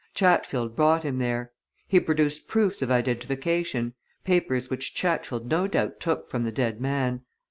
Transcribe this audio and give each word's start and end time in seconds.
Chatfield 0.15 0.75
brought 0.75 1.03
him 1.03 1.19
there. 1.19 1.51
He 1.87 1.99
produced 1.99 2.47
proofs 2.47 2.81
of 2.81 2.89
identification 2.89 3.93
papers 4.23 4.67
which 4.67 4.95
Chatfield 4.95 5.47
no 5.47 5.67
doubt 5.67 5.99
took 5.99 6.27
from 6.27 6.43
the 6.43 6.51
dead 6.51 6.81
man. 6.81 7.21